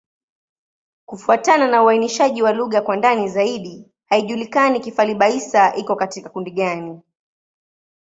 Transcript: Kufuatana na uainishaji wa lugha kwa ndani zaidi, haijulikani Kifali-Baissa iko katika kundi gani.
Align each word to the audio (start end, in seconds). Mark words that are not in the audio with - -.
Kufuatana 1.05 1.67
na 1.67 1.83
uainishaji 1.83 2.43
wa 2.43 2.51
lugha 2.51 2.81
kwa 2.81 2.95
ndani 2.95 3.29
zaidi, 3.29 3.85
haijulikani 4.05 4.79
Kifali-Baissa 4.79 5.75
iko 5.75 5.95
katika 5.95 6.29
kundi 6.29 6.51
gani. 6.51 7.01